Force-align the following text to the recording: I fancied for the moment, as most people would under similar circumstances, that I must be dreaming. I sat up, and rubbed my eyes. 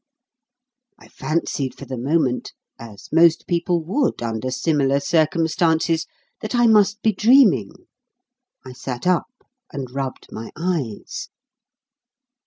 I 0.97 1.09
fancied 1.09 1.75
for 1.77 1.85
the 1.85 1.95
moment, 1.95 2.53
as 2.79 3.09
most 3.11 3.45
people 3.45 3.83
would 3.83 4.23
under 4.23 4.49
similar 4.49 4.99
circumstances, 4.99 6.07
that 6.39 6.55
I 6.55 6.65
must 6.65 7.03
be 7.03 7.11
dreaming. 7.13 7.69
I 8.65 8.71
sat 8.73 9.05
up, 9.05 9.29
and 9.71 9.91
rubbed 9.91 10.31
my 10.31 10.49
eyes. 10.57 11.29